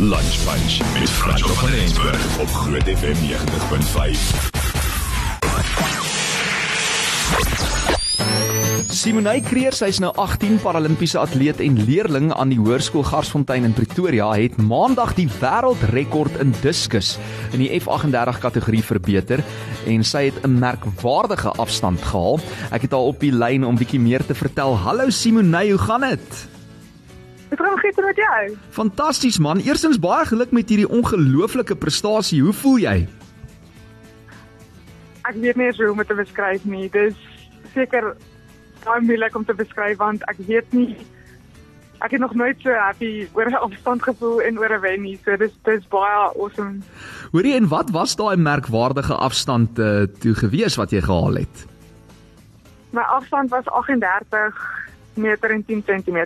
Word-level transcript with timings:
Lunch 0.00 0.44
Punch 0.44 0.98
met 0.98 1.10
Frans 1.10 1.42
van 1.42 1.68
Rensburg 1.68 2.40
op 2.40 2.48
Groot 2.48 2.82
FM 2.82 3.14
90.5. 3.14 3.32
Simonay 8.88 9.40
Kreer, 9.44 9.76
sy's 9.76 10.00
nou 10.00 10.14
18 10.16 10.56
Paralimpiese 10.64 11.20
atleet 11.20 11.60
en 11.60 11.76
leerling 11.84 12.32
aan 12.32 12.48
die 12.48 12.56
Hoërskool 12.56 13.04
Garsfontein 13.10 13.68
in 13.68 13.76
Pretoria, 13.76 14.30
het 14.32 14.56
maandag 14.56 15.12
die 15.18 15.28
wêreldrekord 15.36 16.40
in 16.40 16.54
diskus 16.64 17.18
in 17.52 17.60
die 17.60 17.68
F38 17.76 18.40
kategorie 18.40 18.84
verbeter 18.84 19.44
en 19.84 20.00
sy 20.00 20.30
het 20.30 20.40
'n 20.46 20.56
merkwaardige 20.64 21.52
afstand 21.60 22.00
gehaal. 22.00 22.40
Ek 22.72 22.88
het 22.88 22.96
haar 22.96 23.12
op 23.12 23.20
die 23.20 23.36
lyn 23.36 23.68
om 23.68 23.76
bietjie 23.76 24.00
meer 24.00 24.24
te 24.24 24.34
vertel. 24.34 24.76
Hallo 24.76 25.10
Simonay, 25.10 25.70
hoe 25.70 25.78
gaan 25.78 26.00
dit? 26.00 26.49
Dit 27.50 27.58
gaan 27.58 27.78
goed 27.78 27.96
met 28.04 28.16
jou. 28.16 28.56
Fantasties 28.70 29.38
man. 29.38 29.58
Eerstens 29.58 29.98
baie 29.98 30.26
geluk 30.26 30.50
met 30.54 30.68
hierdie 30.68 30.88
ongelooflike 30.88 31.76
prestasie. 31.76 32.42
Hoe 32.42 32.52
voel 32.52 32.78
jy? 32.78 32.96
Ek 35.28 35.36
weet 35.36 35.56
nie 35.56 35.70
hoe 35.76 35.90
om 35.90 35.98
dit 36.02 36.08
te 36.08 36.14
beskryf 36.14 36.64
nie. 36.64 36.88
Dis 36.90 37.18
seker 37.74 38.14
baie 38.84 39.02
moeilik 39.02 39.34
om 39.36 39.44
te 39.44 39.54
beskryf 39.54 39.98
want 39.98 40.22
ek 40.30 40.38
weet 40.46 40.72
nie 40.72 40.94
ek 42.00 42.14
het 42.16 42.20
nog 42.20 42.34
nooit 42.34 42.56
so 42.64 42.72
happy 42.72 43.28
oor 43.32 43.48
'n 43.50 43.54
afstand 43.54 44.02
gevoel 44.02 44.40
en 44.42 44.58
oor 44.58 44.72
'n 44.72 44.80
wen 44.80 45.02
nie. 45.02 45.18
So 45.24 45.36
dis 45.36 45.52
dis 45.64 45.88
baie 45.88 46.32
awesome. 46.34 46.80
Hoorie 47.32 47.54
en 47.54 47.68
wat 47.68 47.90
was 47.90 48.16
daai 48.16 48.36
merkwaardige 48.36 49.14
afstand 49.14 49.78
uh, 49.78 50.02
toe 50.20 50.34
gewees 50.34 50.76
wat 50.76 50.90
jy 50.90 51.00
gehaal 51.00 51.34
het? 51.34 51.66
My 52.90 53.02
afstand 53.02 53.50
was 53.50 53.64
38 53.64 54.88
meter 55.14 55.50
en 55.50 55.64
10 55.64 55.84
cm. 55.84 56.18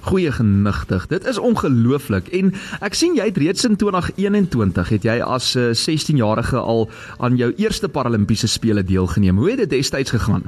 Goeie 0.00 0.32
genigtig. 0.32 1.06
Dit 1.06 1.26
is 1.26 1.38
ongelooflik. 1.38 2.28
En 2.28 2.52
ek 2.80 2.94
sien 2.94 3.14
jy 3.14 3.24
het 3.24 3.36
reeds 3.36 3.64
in 3.64 3.76
2021 3.76 4.88
het 4.88 5.02
jy 5.02 5.20
as 5.20 5.54
'n 5.54 5.58
uh, 5.58 5.74
16-jarige 5.74 6.56
al 6.56 6.90
aan 7.18 7.36
jou 7.36 7.52
eerste 7.56 7.88
Paralimpiese 7.88 8.48
spele 8.48 8.84
deelgeneem. 8.84 9.36
Hoe 9.36 9.50
het 9.50 9.58
dit 9.58 9.70
destyds 9.70 10.10
gegaan? 10.10 10.44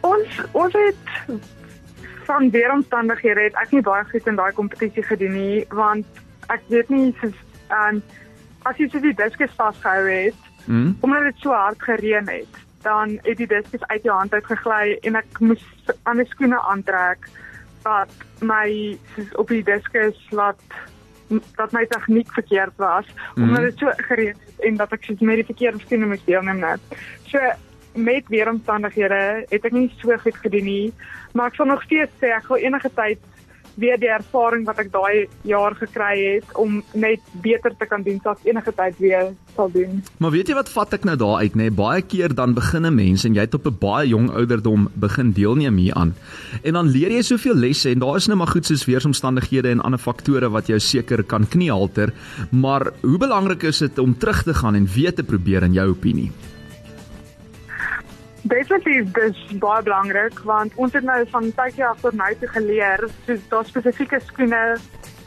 Ons 0.00 0.40
ons 0.52 0.72
het 0.72 1.40
van 2.24 2.50
weeromstandighede 2.50 3.40
het 3.40 3.56
ek 3.60 3.70
nie 3.70 3.82
baie 3.82 4.04
goed 4.10 4.26
in 4.26 4.36
daai 4.36 4.52
kompetisie 4.52 5.02
gedoen 5.02 5.32
nie 5.36 5.64
want 5.68 6.06
ek 6.52 6.62
weet 6.72 6.88
nie 6.88 7.14
aan 7.68 8.00
um, 8.00 8.02
as 8.68 8.80
jy 8.80 8.88
so 8.88 9.00
die 9.04 9.14
diskus 9.16 9.52
vasgehou 9.58 10.04
het 10.08 10.50
mm. 10.64 10.96
omdat 11.00 11.28
dit 11.28 11.42
so 11.44 11.52
hard 11.52 11.82
gereën 11.82 12.28
het 12.28 12.63
dan 12.84 13.18
het 13.22 13.40
die 13.40 13.50
diskus 13.50 13.84
uit 13.90 14.02
jou 14.06 14.16
hand 14.16 14.32
uit 14.32 14.46
gegly 14.46 14.96
en 15.02 15.18
ek 15.20 15.40
moes 15.40 15.64
ander 16.04 16.28
skoene 16.30 16.60
aantrek 16.60 17.28
wat 17.84 18.12
my 18.40 18.96
op 19.40 19.52
die 19.52 19.64
diskus 19.64 20.20
laat 20.30 20.60
dat 21.56 21.72
my 21.72 21.84
tegniek 21.90 22.32
verkeerd 22.36 22.76
was 22.76 23.06
mm. 23.34 23.42
omdat 23.42 23.68
dit 23.70 23.78
so 23.84 23.92
gereën 24.08 24.34
het 24.36 24.66
en 24.68 24.76
dat 24.80 24.92
ek 24.96 25.04
soos 25.04 25.20
met 25.20 25.40
die 25.40 25.50
verkeerde 25.52 25.80
skoene 25.84 26.10
moes 26.12 26.26
deelneem 26.28 26.60
net 26.64 26.98
so 27.32 27.40
met 27.94 28.28
weeromstandighede 28.28 29.20
het 29.48 29.66
ek 29.68 29.74
nie 29.74 29.88
so 30.00 30.16
goed 30.22 30.36
gedoen 30.42 30.66
nie, 30.66 30.92
maar 31.32 31.52
ek 31.52 31.58
sal 31.58 31.70
nog 31.70 31.82
steeds 31.86 32.12
sê 32.20 32.32
ek 32.34 32.48
gaan 32.48 32.66
enige 32.66 32.90
tyd 32.96 33.30
weer 33.80 33.98
die 34.00 34.10
ervaring 34.10 34.64
wat 34.66 34.78
ek 34.78 34.92
daai 34.92 35.26
jaar 35.42 35.74
gekry 35.78 36.14
het 36.36 36.56
om 36.60 36.82
net 36.92 37.20
beter 37.42 37.74
te 37.78 37.86
kan 37.86 38.02
doen 38.02 38.20
as 38.24 38.46
enige 38.46 38.72
tyd 38.72 38.98
weer 39.02 39.32
sal 39.54 39.70
doen. 39.70 40.02
Maar 40.18 40.34
weet 40.34 40.50
jy 40.50 40.56
wat 40.58 40.70
vat 40.72 40.94
ek 40.96 41.04
nou 41.08 41.16
daar 41.20 41.42
uit 41.42 41.54
nê? 41.54 41.68
Nee? 41.68 41.74
Baie 41.74 42.02
keer 42.02 42.34
dan 42.34 42.54
begin 42.54 42.86
'n 42.86 42.94
mens 42.94 43.24
en 43.24 43.34
jy 43.34 43.46
het 43.46 43.54
op 43.54 43.66
'n 43.66 43.78
baie 43.80 44.08
jong 44.08 44.30
ouderdom 44.30 44.88
begin 44.94 45.32
deelneem 45.32 45.76
hieraan. 45.76 46.14
En 46.62 46.72
dan 46.72 46.88
leer 46.88 47.10
jy 47.10 47.22
soveel 47.22 47.54
lesse 47.54 47.90
en 47.90 47.98
daar 47.98 48.16
is 48.16 48.26
nou 48.26 48.38
maar 48.38 48.52
goed 48.52 48.66
soos 48.66 48.84
weeromstandighede 48.84 49.68
en 49.68 49.80
ander 49.80 49.98
faktore 49.98 50.50
wat 50.50 50.66
jou 50.66 50.78
seker 50.78 51.22
kan 51.22 51.48
kniehalter, 51.48 52.12
maar 52.50 52.92
hoe 53.02 53.18
belangrik 53.18 53.62
is 53.62 53.78
dit 53.78 53.98
om 53.98 54.18
terug 54.18 54.42
te 54.42 54.54
gaan 54.54 54.74
en 54.74 54.86
weer 54.86 55.14
te 55.14 55.22
probeer 55.22 55.62
in 55.62 55.72
jou 55.72 55.88
opinie? 55.88 56.30
Definitief 58.44 59.08
dis 59.16 59.38
baie 59.60 59.82
belangrik 59.82 60.40
want 60.44 60.74
ons 60.76 60.92
het 60.92 61.04
nou 61.06 61.16
van 61.32 61.46
tydjie 61.56 61.86
af 61.86 62.00
tot 62.04 62.16
nou 62.18 62.28
toe 62.40 62.48
geleer 62.52 63.06
soos 63.24 63.46
daar 63.48 63.64
spesifieke 63.64 64.20
skoene 64.26 64.60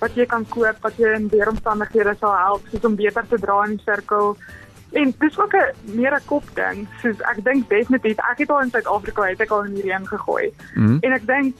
wat 0.02 0.14
jy 0.14 0.28
kan 0.30 0.46
koop 0.54 0.78
wat 0.86 1.00
jou 1.02 1.10
in 1.16 1.26
weeromstandighede 1.32 2.14
sal 2.20 2.36
help 2.38 2.68
soos 2.70 2.86
om 2.86 2.98
beter 3.00 3.26
te 3.26 3.40
dra 3.42 3.64
in 3.66 3.78
die 3.78 3.86
sirkel. 3.88 4.36
En 4.94 5.14
dis 5.20 5.40
ook 5.40 5.54
'n 5.54 5.98
meer 5.98 6.14
'n 6.14 6.26
kop 6.26 6.44
ding. 6.54 6.88
Soos 7.02 7.20
ek 7.32 7.44
dink 7.44 7.70
definitief 7.70 8.18
ek 8.32 8.38
het 8.38 8.50
al 8.50 8.62
in 8.62 8.70
Suid-Afrika 8.70 9.22
het 9.22 9.42
ek 9.42 9.52
al 9.52 9.66
in 9.66 9.74
die 9.74 9.84
reën 9.84 10.08
gegooi. 10.08 10.54
Mm 10.76 10.86
-hmm. 10.86 10.98
En 11.02 11.12
ek 11.12 11.28
dink 11.28 11.56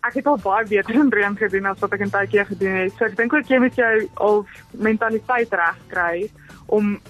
ek 0.00 0.14
het 0.14 0.26
al 0.26 0.38
baie 0.42 0.66
beter 0.66 0.94
in 0.94 1.12
reën 1.12 1.36
gedoen 1.36 1.66
as 1.66 1.78
wat 1.78 1.92
ek 1.92 2.00
in 2.00 2.10
tydjie 2.10 2.44
gedoen 2.44 2.74
het. 2.74 2.92
So 2.98 3.04
ek 3.04 3.16
dink 3.16 3.32
ook 3.32 3.46
jy 3.46 3.58
moet 3.58 3.74
jou 3.74 4.08
al 4.14 4.46
mentaliteit 4.70 5.52
reg 5.52 5.78
kry 5.86 6.30
om 6.66 7.00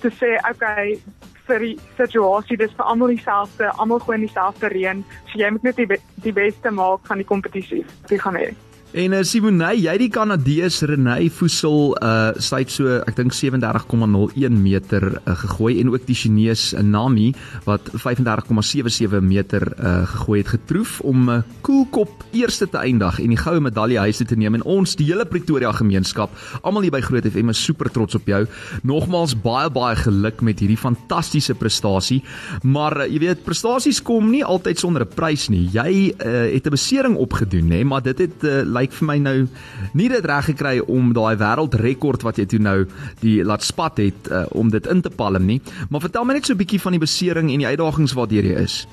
te 0.00 0.10
sê 0.10 0.36
okay 0.50 1.00
vir 1.48 1.64
die 1.64 1.74
situasie. 1.96 2.60
Dis 2.60 2.76
vir 2.76 2.86
almal 2.86 3.14
dieselfde, 3.14 3.72
almal 3.76 4.02
gooi 4.04 4.20
in 4.20 4.26
dieselfde 4.28 4.72
reën. 4.72 5.04
So 5.32 5.40
jy 5.40 5.50
moet 5.56 5.68
net 5.70 5.80
die, 5.80 6.00
die 6.24 6.36
beste 6.36 6.72
maak 6.74 7.06
van 7.08 7.22
die 7.22 7.28
kompetisie. 7.28 7.84
Wie 8.08 8.20
gaan 8.22 8.38
hê? 8.38 8.52
En 8.88 9.12
uh, 9.12 9.18
Simone, 9.20 9.66
jy 9.76 9.92
die 10.00 10.06
Kanadees 10.08 10.78
Renée 10.88 11.26
Voesel, 11.28 11.90
uh 12.00 12.30
sy 12.40 12.62
het 12.62 12.70
so 12.72 12.94
ek 13.02 13.18
dink 13.18 13.34
37,01 13.36 14.54
meter 14.56 15.04
uh, 15.18 15.34
gegooi 15.42 15.74
en 15.82 15.90
ook 15.92 16.06
die 16.08 16.16
Chinese 16.16 16.80
Nami 16.80 17.26
wat 17.66 17.90
35,77 17.92 19.20
meter 19.20 19.66
uh 19.76 20.06
gegooi 20.08 20.38
het 20.40 20.52
getroef 20.54 20.94
om 21.04 21.28
uh, 21.28 21.36
koelkop 21.66 22.24
eerste 22.32 22.68
te 22.72 22.80
eindig 22.80 23.18
en 23.20 23.34
die 23.34 23.40
goue 23.40 23.60
medalje 23.60 24.00
huis 24.06 24.22
te 24.22 24.38
neem 24.40 24.56
en 24.56 24.64
ons 24.64 24.96
die 24.96 25.10
hele 25.10 25.28
Pretoria 25.28 25.74
gemeenskap, 25.76 26.32
almal 26.62 26.88
hier 26.88 26.96
by 26.96 27.02
Groot 27.04 27.28
FM 27.28 27.52
is 27.52 27.60
super 27.60 27.92
trots 27.92 28.16
op 28.16 28.24
jou. 28.24 28.40
Nogmaals 28.88 29.36
baie 29.36 29.68
baie 29.68 30.00
geluk 30.00 30.40
met 30.40 30.64
hierdie 30.64 30.80
fantastiese 30.80 31.58
prestasie. 31.60 32.22
Maar 32.64 33.02
uh, 33.04 33.10
jy 33.12 33.20
weet 33.26 33.44
prestasies 33.44 34.00
kom 34.00 34.32
nie 34.32 34.42
altyd 34.46 34.80
sonder 34.80 35.04
'n 35.04 35.12
prys 35.12 35.50
nie. 35.52 35.66
Jy 35.76 36.16
uh, 36.16 36.48
het 36.56 36.64
'n 36.64 36.72
besering 36.72 37.20
opgedoen, 37.20 37.68
hè, 37.76 37.84
maar 37.84 38.00
dit 38.02 38.24
het 38.24 38.48
uh, 38.48 38.64
lyk 38.78 38.94
vir 38.98 39.08
my 39.10 39.18
nou 39.22 39.36
nie 39.98 40.08
dit 40.08 40.24
reg 40.30 40.50
gekry 40.52 40.78
om 40.80 41.12
daai 41.16 41.36
wêreldrekord 41.40 42.24
wat 42.26 42.38
jy 42.38 42.46
toe 42.46 42.62
nou 42.62 42.78
die 43.22 43.40
laat 43.44 43.66
spat 43.66 44.00
het 44.02 44.30
uh, 44.30 44.46
om 44.56 44.70
dit 44.70 44.86
in 44.86 45.02
te 45.02 45.10
palm 45.10 45.46
nie. 45.46 45.60
Maar 45.90 46.06
vertel 46.06 46.24
my 46.24 46.38
net 46.38 46.46
so 46.46 46.54
'n 46.54 46.62
bietjie 46.62 46.80
van 46.80 46.96
die 46.96 47.04
besering 47.04 47.50
en 47.52 47.64
die 47.64 47.70
uitdagings 47.70 48.14
waartoe 48.14 48.42
jy 48.42 48.56
is. 48.62 48.86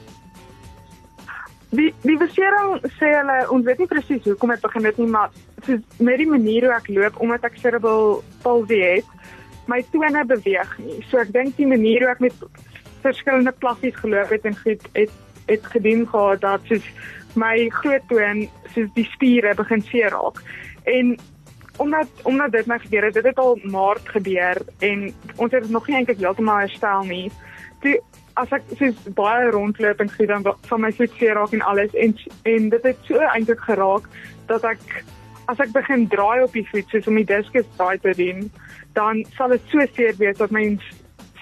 Die 1.76 1.92
die 2.04 2.18
besering 2.18 2.78
sê 3.00 3.12
hulle 3.16 3.38
ons 3.52 3.66
weet 3.66 3.80
nie 3.80 3.90
presies 3.90 4.24
hoekom 4.24 4.54
dit 4.54 4.62
begin 4.62 4.86
het 4.86 4.98
nie, 4.98 5.08
maar 5.08 5.30
soos 5.66 5.82
met 6.00 6.18
die 6.22 6.30
manier 6.30 6.68
hoe 6.68 6.76
ek 6.76 6.88
loop 6.88 7.20
omdat 7.20 7.44
ek 7.50 7.58
cerebral 7.62 8.24
palsy 8.44 8.80
het, 8.80 9.06
my 9.68 9.82
tone 9.92 10.26
beweeg 10.30 10.78
nie. 10.80 11.02
So 11.10 11.18
ek 11.18 11.34
dink 11.34 11.58
die 11.58 11.68
manier 11.68 12.06
hoe 12.06 12.14
ek 12.14 12.24
met 12.24 12.34
verskillende 13.06 13.54
plassies 13.60 13.98
geloop 14.02 14.32
het 14.34 14.46
en 14.46 14.58
het 14.64 14.88
het, 14.94 15.12
het 15.46 15.66
gedien 15.74 16.08
gehad 16.10 16.42
dat 16.42 16.62
soos 16.70 16.86
my 17.36 17.70
groot 17.70 18.04
toon 18.10 18.46
soos 18.74 18.92
die 18.96 19.08
spiere 19.14 19.56
begin 19.56 19.82
seer 19.82 20.14
raak. 20.16 20.42
En 20.84 21.16
omdat 21.78 22.08
omdat 22.24 22.52
dit 22.52 22.66
my 22.66 22.80
gebeur 22.80 23.04
het, 23.04 23.14
dit 23.14 23.24
het 23.24 23.40
al 23.40 23.60
maart 23.64 24.10
gebeur 24.10 24.62
en 24.80 25.14
ons 25.36 25.52
het 25.52 25.70
nog 25.70 25.88
nie 25.88 25.96
eintlik 25.96 26.22
heeltemal 26.24 26.64
herstel 26.66 27.04
nie. 27.04 27.32
Toe 27.84 27.98
as 28.40 28.52
ek 28.56 28.64
soos 28.80 28.96
baie 29.16 29.50
rondloop 29.52 30.00
en 30.04 30.12
sien 30.12 30.32
dan 30.32 30.48
van 30.70 30.82
my 30.82 30.92
voet 30.96 31.12
seer 31.20 31.36
raak 31.40 31.54
en 31.56 31.62
alles 31.62 31.94
en 31.94 32.16
en 32.44 32.70
dit 32.70 32.88
het 32.90 33.08
so 33.08 33.20
eintlik 33.20 33.64
geraak 33.68 34.10
dat 34.48 34.64
ek 34.64 35.04
as 35.52 35.62
ek 35.62 35.72
begin 35.76 36.08
draai 36.10 36.44
op 36.44 36.54
die 36.54 36.66
voet 36.72 36.90
soos 36.90 37.08
om 37.08 37.20
die 37.20 37.28
diskus 37.30 37.68
daai 37.78 37.98
te 38.02 38.16
doen, 38.18 38.48
dan 38.98 39.24
sal 39.38 39.54
dit 39.54 39.62
so 39.70 39.84
seer 39.94 40.16
wees 40.18 40.40
dat 40.42 40.54
my 40.56 40.64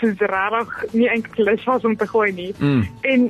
soos 0.01 0.19
regtig 0.19 0.93
nie 0.93 1.09
eintlik 1.09 1.39
lus 1.39 1.65
was 1.69 1.85
om 1.87 1.95
te 1.97 2.07
gooi 2.07 2.31
nie. 2.35 2.51
Mm. 2.59 2.83
En 3.01 3.29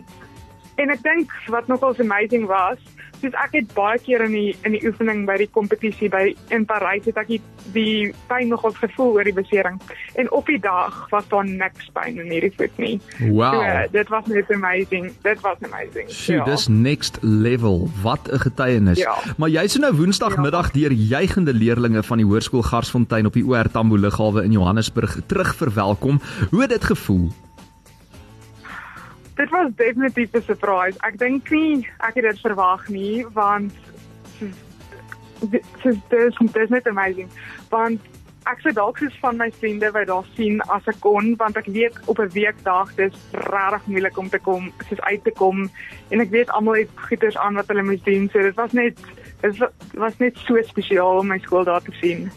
En 0.75 0.89
ek 0.89 1.03
dink 1.05 1.31
wat 1.53 1.67
nogals 1.67 1.99
amazing 1.99 2.45
was, 2.49 2.81
soos 3.23 3.35
ek 3.39 3.55
het 3.55 3.73
baie 3.75 3.99
keer 4.03 4.23
in 4.25 4.33
die 4.35 4.51
in 4.67 4.75
die 4.75 4.81
oefening 4.87 5.23
by 5.27 5.37
die 5.39 5.49
kompetisie 5.55 6.09
by 6.11 6.23
in 6.55 6.65
Parys 6.67 7.07
het 7.07 7.19
ek 7.21 7.29
die, 7.31 7.39
die 7.75 8.11
pyn 8.27 8.51
nogals 8.51 8.77
gevoel 8.81 9.17
oor 9.17 9.27
die 9.27 9.35
besering. 9.35 9.79
En 10.19 10.29
op 10.35 10.49
die 10.51 10.59
dag 10.61 10.97
was 11.13 11.27
daar 11.31 11.47
niks 11.47 11.89
pyn 11.95 12.19
in 12.19 12.31
hierdie 12.33 12.51
voet 12.57 12.81
nie. 12.81 12.95
Wow. 13.29 13.55
So, 13.55 13.93
dit 13.95 14.11
was 14.13 14.27
net 14.31 14.51
amazing. 14.51 15.11
Dit 15.23 15.43
was 15.45 15.61
amazing. 15.63 16.09
Sjoe, 16.11 16.41
ja. 16.41 16.47
dis 16.49 16.67
next 16.67 17.19
level. 17.21 17.87
Wat 18.03 18.27
'n 18.27 18.43
getuienis. 18.47 18.99
Ja. 18.99 19.15
Maar 19.37 19.49
jy's 19.49 19.77
nou 19.79 19.93
Woensdagmiddag 19.95 20.73
ja. 20.73 20.79
deur 20.79 20.91
juigende 20.91 21.53
leerdlinge 21.53 22.03
van 22.03 22.17
die 22.17 22.27
Hoërskool 22.27 22.63
Garsfontein 22.63 23.25
op 23.25 23.33
die 23.33 23.45
OR 23.45 23.71
Tambo 23.71 23.97
lughawe 23.97 24.43
in 24.43 24.51
Johannesburg 24.51 25.19
terug 25.27 25.55
verwelkom. 25.55 26.19
Hoe 26.49 26.61
het 26.61 26.69
dit 26.69 26.83
gevoel? 26.83 27.31
Dit 29.35 29.49
was 29.49 29.69
definitief 29.75 30.33
'n 30.33 30.41
surprise. 30.41 30.97
Ek 31.01 31.17
dink 31.17 31.49
nie 31.49 31.87
ek 31.99 32.15
het 32.15 32.23
dit 32.23 32.39
verwag 32.39 32.87
nie 32.87 33.25
want 33.33 33.73
dit 35.39 35.65
is 35.83 35.95
dit 36.09 36.55
is 36.55 36.69
net 36.69 36.87
amazing. 36.87 37.29
Want 37.69 38.01
ek 38.49 38.59
sou 38.59 38.73
dalk 38.75 38.97
soos 38.97 39.15
van 39.21 39.37
my 39.39 39.49
vriende 39.51 39.91
wou 39.95 40.03
daar 40.05 40.25
sien 40.35 40.61
as 40.75 40.87
ek 40.91 40.99
kon 40.99 41.35
want 41.39 41.57
ek 41.57 41.65
weet 41.65 41.95
op 42.05 42.19
'n 42.19 42.33
weekdag 42.35 42.95
dis 42.95 43.15
regtig 43.31 43.85
moeilik 43.87 44.17
om 44.17 44.29
te 44.29 44.39
kom 44.39 44.71
soos 44.89 45.01
uit 45.01 45.23
te 45.23 45.31
kom 45.31 45.69
en 46.09 46.19
ek 46.19 46.29
weet 46.29 46.49
almal 46.49 46.75
het 46.75 46.89
goeders 46.95 47.37
aan 47.37 47.55
wat 47.55 47.67
hulle 47.67 47.83
moet 47.83 48.05
doen. 48.05 48.29
So 48.29 48.39
dit 48.39 48.55
was 48.55 48.71
net 48.71 48.99
dit 49.41 49.57
was 49.93 50.17
net 50.17 50.37
so 50.37 50.61
spesiaal 50.61 51.19
om 51.19 51.27
my 51.27 51.39
skool 51.39 51.63
daar 51.63 51.81
te 51.81 51.91
sien. 52.01 52.31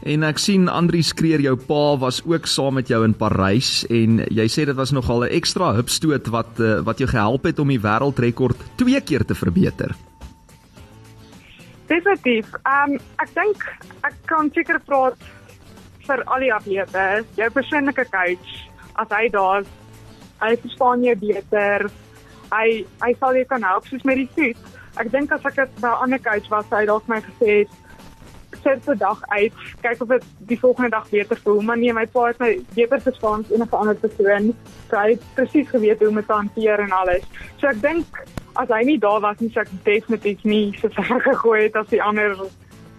En 0.00 0.22
ek 0.24 0.38
sien 0.40 0.64
Andrius 0.72 1.10
Kreer 1.12 1.42
jou 1.44 1.56
pa 1.60 1.96
was 2.00 2.22
ook 2.24 2.46
saam 2.48 2.78
met 2.78 2.88
jou 2.88 3.02
in 3.04 3.12
Parys 3.12 3.82
en 3.92 4.22
jy 4.32 4.46
sê 4.48 4.64
dit 4.64 4.76
was 4.76 4.94
nogal 4.96 5.24
'n 5.24 5.34
ekstra 5.36 5.74
hupstoot 5.76 6.30
wat 6.32 6.60
uh, 6.60 6.80
wat 6.80 6.98
jou 6.98 7.08
gehelp 7.08 7.44
het 7.44 7.58
om 7.58 7.68
die 7.68 7.80
wêreldrekord 7.80 8.56
twee 8.76 9.00
keer 9.00 9.24
te 9.24 9.34
verbeter. 9.34 9.92
Definitief. 11.86 12.48
Ehm 12.64 12.96
um, 12.96 13.00
ek 13.20 13.34
dink 13.34 13.60
ek 14.00 14.14
kan 14.24 14.48
seker 14.54 14.80
praat 14.86 15.18
vir 16.06 16.24
al 16.24 16.40
die 16.40 16.54
atlete, 16.54 17.24
jou 17.36 17.50
persoonlike 17.50 18.04
coach, 18.10 18.50
as 18.94 19.08
hy 19.10 19.28
daar 19.28 19.64
hy 20.40 20.56
verstaan 20.56 21.04
jou 21.04 21.16
beter. 21.16 21.90
Hy 22.50 22.86
hy 23.04 23.12
sal 23.20 23.36
jou 23.36 23.44
kan 23.44 23.62
help 23.62 23.86
soos 23.86 24.02
met 24.08 24.16
die 24.16 24.30
voet. 24.34 24.56
Ek 24.96 25.12
dink 25.12 25.32
as 25.32 25.44
ek 25.44 25.68
by 25.80 25.92
'n 25.92 26.02
ander 26.02 26.18
coach 26.18 26.48
was, 26.48 26.64
hy 26.72 26.86
dalk 26.86 27.06
my 27.06 27.20
gesê 27.20 27.50
het 27.60 27.89
sit 28.62 28.84
vir 28.84 28.98
dag 29.00 29.22
uit, 29.28 29.52
kyk 29.80 30.02
of 30.02 30.08
dit 30.08 30.24
die 30.50 30.58
volgende 30.58 30.90
dag 30.90 31.08
beter 31.10 31.40
voel. 31.44 31.60
Maar 31.60 31.78
nee, 31.78 31.92
my 31.92 32.06
pa 32.06 32.26
het 32.30 32.38
my 32.42 32.52
beter 32.74 33.00
verstaan 33.00 33.44
as 33.44 33.52
enige 33.54 33.76
ander 33.76 33.94
persoon. 33.94 34.52
So 34.88 34.96
hy 34.96 35.10
het 35.14 35.26
presies 35.34 35.68
geweet 35.68 35.98
hoe 35.98 36.08
om 36.08 36.20
dit 36.20 36.26
te 36.26 36.32
hanteer 36.32 36.84
en 36.86 36.96
alles. 37.02 37.26
So 37.60 37.70
ek 37.72 37.82
dink 37.82 38.24
as 38.60 38.68
hy 38.68 38.82
nie 38.84 38.98
daar 38.98 39.20
was 39.20 39.38
nie, 39.40 39.50
sou 39.54 39.62
ek 39.64 39.72
definitief 39.84 40.44
nie 40.44 40.64
so 40.80 40.90
ver 40.96 41.22
gegooi 41.30 41.62
het 41.68 41.76
as 41.76 41.92
die 41.92 42.02
ander 42.02 42.36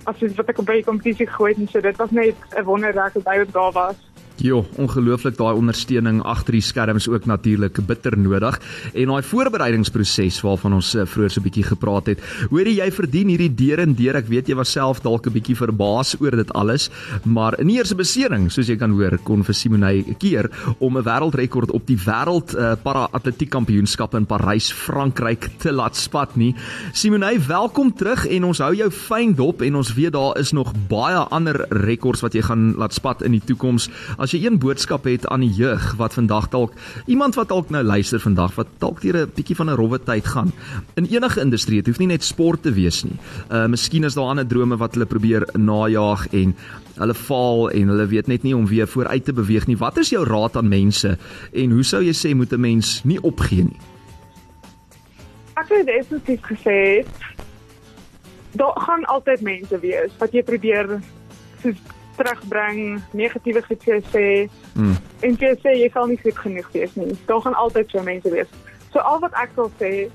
as 0.09 0.21
wat 0.37 0.49
ek 0.49 0.61
op 0.61 0.65
by 0.65 0.79
die 0.79 0.87
kompetisie 0.87 1.27
gegooi 1.29 1.51
het 1.51 1.59
en 1.61 1.67
so 1.69 1.81
dit 1.81 1.97
was 1.97 2.11
net 2.11 2.35
'n 2.57 2.65
wonderwerk 2.65 3.13
dat 3.13 3.27
hy 3.29 3.45
daar 3.51 3.71
was. 3.71 4.10
Jo, 4.41 4.63
ongelooflik 4.81 5.35
daai 5.37 5.53
ondersteuning 5.53 6.23
agter 6.25 6.55
die 6.57 6.63
skerms 6.65 7.05
ook 7.11 7.27
natuurlik 7.29 7.77
bitter 7.85 8.15
nodig 8.17 8.55
en 8.97 9.11
daai 9.11 9.21
voorbereidingsproses 9.29 10.39
waarvan 10.41 10.79
ons 10.79 10.95
eh, 10.95 11.05
vroeër 11.05 11.29
so 11.29 11.39
'n 11.41 11.45
bietjie 11.45 11.63
gepraat 11.67 12.07
het. 12.09 12.19
Hoorie 12.49 12.73
jy 12.81 12.89
verdien 12.91 13.29
hierdie 13.29 13.53
deur 13.53 13.79
en 13.79 13.93
deur. 13.93 14.15
Ek 14.15 14.27
weet 14.27 14.49
jy 14.49 14.55
was 14.55 14.71
self 14.71 15.01
dalk 15.01 15.27
'n 15.27 15.33
bietjie 15.33 15.55
verbaas 15.55 16.15
oor 16.19 16.31
dit 16.31 16.53
alles, 16.53 16.89
maar 17.23 17.59
in 17.59 17.67
die 17.67 17.77
eerste 17.77 17.95
besering, 17.95 18.49
soos 18.51 18.67
jy 18.67 18.77
kan 18.77 18.91
hoor, 18.91 19.19
kon 19.23 19.43
vir 19.43 19.53
Simonay 19.53 20.15
keer 20.17 20.49
om 20.79 20.97
'n 20.97 21.03
wêreldrekord 21.03 21.69
op 21.71 21.85
die 21.85 21.97
wêreld 21.97 22.55
uh, 22.57 22.73
para-atletiek 22.81 23.49
kampioenskap 23.49 24.15
in 24.15 24.25
Parys, 24.25 24.71
Frankryk 24.71 25.51
te 25.59 25.71
laat 25.71 25.95
spat 25.95 26.35
nie. 26.35 26.55
Simonay, 26.93 27.37
welkom 27.45 27.93
terug 27.93 28.25
en 28.25 28.43
ons 28.43 28.57
hou 28.57 28.73
jou 28.73 28.89
fyn 28.89 29.35
dop 29.35 29.61
en 29.61 29.75
ons 29.75 29.93
weet 29.93 30.13
daar 30.13 30.39
is 30.39 30.51
nog 30.51 30.73
baie 30.89 31.29
ander 31.29 31.67
rekords 31.69 32.21
wat 32.21 32.33
jy 32.33 32.41
gaan 32.41 32.73
laat 32.75 32.93
spat 32.93 33.21
in 33.21 33.33
die 33.33 33.45
toekoms. 33.45 33.89
As 34.17 34.30
As 34.31 34.37
jy 34.39 34.47
een 34.47 34.61
boodskap 34.63 35.03
het 35.09 35.25
aan 35.27 35.41
die 35.43 35.51
jeug 35.51 35.89
wat 35.99 36.13
vandag 36.15 36.45
dalk 36.53 36.75
iemand 37.11 37.35
wat 37.35 37.49
dalk 37.51 37.67
nou 37.75 37.81
luister 37.83 38.21
vandag 38.23 38.53
wat 38.55 38.69
dalk 38.79 39.01
deur 39.03 39.17
'n 39.27 39.31
bietjie 39.35 39.57
van 39.59 39.67
'n 39.69 39.75
rowwe 39.75 39.99
tyd 39.99 40.25
gaan 40.25 40.53
in 40.95 41.05
enige 41.05 41.41
industrie, 41.41 41.81
dit 41.83 41.87
hoef 41.87 41.99
nie 41.99 42.07
net 42.07 42.23
sport 42.23 42.63
te 42.63 42.71
wees 42.71 43.03
nie. 43.03 43.19
Uh 43.51 43.67
miskien 43.67 44.03
is 44.03 44.13
daar 44.13 44.31
ander 44.31 44.47
drome 44.47 44.77
wat 44.77 44.93
hulle 44.93 45.05
probeer 45.05 45.43
najaag 45.59 46.27
en 46.31 46.55
hulle 46.95 47.13
faal 47.13 47.69
en 47.71 47.87
hulle 47.87 48.07
weet 48.07 48.27
net 48.27 48.43
nie 48.43 48.55
om 48.55 48.67
weer 48.67 48.87
vooruit 48.87 49.25
te 49.25 49.33
beweeg 49.33 49.67
nie. 49.67 49.77
Wat 49.77 49.97
is 49.97 50.09
jou 50.09 50.23
raad 50.23 50.55
aan 50.55 50.69
mense 50.69 51.17
en 51.53 51.71
hoe 51.71 51.83
sou 51.83 52.01
jy 52.01 52.13
sê 52.13 52.35
moet 52.35 52.53
'n 52.53 52.61
mens 52.61 53.03
nie 53.03 53.21
opgee 53.21 53.63
nie? 53.63 53.79
Ek 55.55 55.67
het 55.67 55.85
definitief 55.85 56.41
gesê 56.41 57.05
daar 58.51 58.79
gaan 58.79 59.05
altyd 59.05 59.41
mense 59.41 59.79
wees 59.79 60.11
wat 60.19 60.31
jy 60.31 60.43
probeer 60.43 61.01
soos 61.61 61.75
terugbring, 62.21 63.01
negatiewe 63.17 63.63
goed 63.65 63.87
sê. 64.13 64.25
Mm. 64.73 64.97
En 65.25 65.37
jy 65.41 65.53
sê 65.61 65.77
jy 65.77 65.89
sal 65.93 66.07
nie 66.07 66.19
goed 66.21 66.37
genoeg 66.37 66.69
wees 66.73 66.93
nie. 66.95 67.15
Daar 67.25 67.41
gaan 67.41 67.57
altyd 67.57 67.89
so 67.89 68.03
mense 68.05 68.29
wees. 68.33 68.51
So 68.93 68.99
al 68.99 69.19
wat 69.23 69.33
ek 69.39 69.57
wil 69.57 69.71
sê 69.79 70.09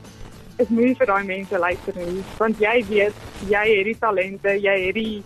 is 0.62 0.69
moenie 0.73 0.97
vir 0.97 1.11
daai 1.11 1.25
mense 1.29 1.58
luister 1.58 1.97
nie, 2.00 2.23
want 2.38 2.61
jy 2.61 2.76
weet 2.88 3.25
jy 3.50 3.64
het 3.73 3.88
die 3.91 3.99
talente, 4.00 4.55
jy 4.56 4.76
het 4.87 4.97
die 4.97 5.19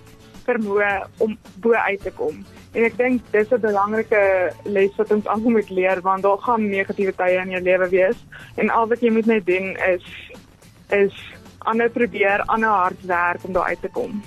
vermoë 0.47 0.88
om 1.23 1.37
bo 1.62 1.77
uit 1.77 2.03
te 2.03 2.11
kom. 2.17 2.41
En 2.75 2.87
ek 2.87 2.97
dink 2.99 3.23
dis 3.35 3.53
'n 3.53 3.61
belangrike 3.62 4.23
les 4.65 4.97
wat 4.97 5.11
ons 5.11 5.26
almal 5.26 5.59
moet 5.59 5.71
leer 5.71 6.00
want 6.03 6.23
daar 6.23 6.38
gaan 6.38 6.71
negatiewe 6.71 7.15
tye 7.15 7.38
in 7.43 7.50
jou 7.50 7.62
lewe 7.62 7.88
wees 7.88 8.19
en 8.56 8.71
al 8.71 8.87
wat 8.87 9.00
jy 9.00 9.11
moet 9.11 9.26
net 9.26 9.47
doen 9.47 9.76
is 9.76 10.06
is 10.91 11.15
aanhou 11.59 11.88
probeer, 11.88 12.43
aanhou 12.47 12.73
hard 12.73 13.03
werk 13.06 13.44
om 13.44 13.53
daar 13.53 13.71
uit 13.71 13.81
te 13.81 13.88
kom. 13.88 14.23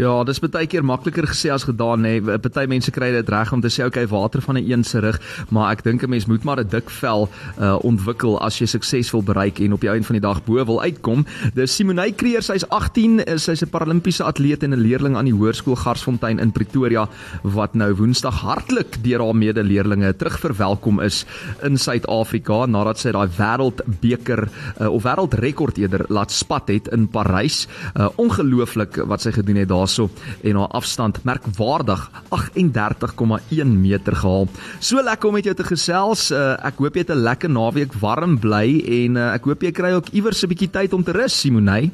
Ja, 0.00 0.24
dis 0.26 0.40
baie 0.42 0.66
keer 0.66 0.82
makliker 0.82 1.26
gesê 1.28 1.52
as 1.54 1.66
gedaan 1.68 2.02
nê. 2.02 2.16
Nee. 2.18 2.38
Party 2.42 2.64
mense 2.70 2.90
kry 2.94 3.10
dit 3.14 3.28
reg 3.30 3.52
om 3.54 3.60
te 3.62 3.70
sê 3.70 3.84
okay, 3.86 4.06
water 4.10 4.42
van 4.42 4.56
'n 4.58 4.64
een 4.70 4.84
se 4.84 4.98
rug, 4.98 5.20
maar 5.50 5.72
ek 5.72 5.84
dink 5.84 6.02
'n 6.02 6.10
mens 6.10 6.26
moet 6.26 6.44
maar 6.44 6.60
'n 6.60 6.68
dik 6.68 6.90
vel 6.90 7.28
uh, 7.60 7.78
ontwikkel 7.84 8.40
as 8.40 8.58
jy 8.58 8.66
sukses 8.66 9.10
wil 9.12 9.22
bereik 9.22 9.60
en 9.60 9.72
op 9.72 9.80
die 9.80 9.90
einde 9.90 10.06
van 10.06 10.14
die 10.14 10.26
dag 10.26 10.44
bo 10.44 10.64
wil 10.64 10.82
uitkom. 10.82 11.26
Dis 11.54 11.74
Simonay 11.74 12.12
Kreer, 12.12 12.42
sy's 12.42 12.64
18, 12.68 13.22
sy's 13.36 13.62
'n 13.62 13.70
paralimpiese 13.70 14.24
atleet 14.24 14.62
en 14.62 14.72
'n 14.72 14.80
leerling 14.80 15.16
aan 15.16 15.26
die 15.26 15.34
Hoërskool 15.34 15.76
Garsfontein 15.76 16.38
in 16.40 16.52
Pretoria 16.52 17.08
wat 17.42 17.74
nou 17.74 17.94
Woensdag 17.94 18.40
hartlik 18.40 19.02
deur 19.02 19.20
haar 19.20 19.36
medeleerlinge 19.36 20.16
terugverwelkom 20.16 21.00
is 21.00 21.24
in 21.62 21.78
Suid-Afrika 21.78 22.66
nadat 22.66 22.98
sy 22.98 23.12
daai 23.12 23.28
wêreldbeker 23.28 24.48
uh, 24.80 24.88
of 24.88 25.02
wêreldrekord 25.02 25.78
eerder 25.78 26.04
laat 26.08 26.32
spat 26.32 26.68
het 26.68 26.88
in 26.88 27.08
Parys. 27.08 27.68
Uh, 27.94 28.08
ongelooflik 28.16 28.96
wat 29.06 29.20
sy 29.20 29.30
gedoen 29.30 29.56
het 29.56 29.73
daarso 29.74 30.08
en 30.42 30.62
haar 30.62 30.72
afstand 30.80 31.20
merkwaardig 31.26 32.06
38,1 32.30 33.74
meter 33.74 34.16
gehaal. 34.22 34.48
So 34.78 35.02
lekker 35.02 35.28
om 35.28 35.38
met 35.38 35.44
jou 35.50 35.56
te 35.58 35.66
gesels. 35.66 36.30
Uh, 36.30 36.54
ek 36.64 36.78
hoop 36.78 36.94
jy 36.94 37.06
het 37.06 37.14
'n 37.14 37.26
lekker 37.26 37.50
naweek 37.50 37.94
warm 38.00 38.38
bly 38.38 38.80
en 39.02 39.16
uh, 39.16 39.34
ek 39.34 39.44
hoop 39.50 39.62
jy 39.62 39.72
kry 39.72 39.92
ook 39.98 40.12
iewers 40.12 40.42
'n 40.42 40.52
bietjie 40.54 40.70
tyd 40.70 40.92
om 40.92 41.02
te 41.02 41.12
rus, 41.12 41.40
Simonay. 41.40 41.90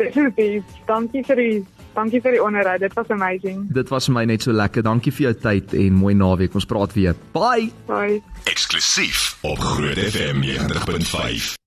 Definitief. 0.00 0.64
Dankie 0.86 1.24
vir 1.24 1.36
die 1.36 1.66
dankie 1.94 2.20
vir 2.24 2.36
die 2.36 2.42
onderhoud. 2.42 2.80
Dit 2.80 2.94
was 2.94 3.08
amazing. 3.08 3.66
Dit 3.74 3.88
was 3.92 4.08
vir 4.08 4.14
my 4.14 4.24
net 4.24 4.42
so 4.46 4.52
lekker. 4.52 4.82
Dankie 4.86 5.12
vir 5.12 5.30
jou 5.30 5.34
tyd 5.42 5.74
en 5.74 6.00
mooi 6.00 6.14
naweek. 6.14 6.54
Ons 6.54 6.68
praat 6.68 6.94
weer. 6.96 7.16
Bye. 7.36 7.70
Bye. 7.90 8.22
Eksklusief 8.50 9.36
op 9.42 9.58
Groot 9.58 9.98
FM 9.98 10.44
90.5. 10.46 11.58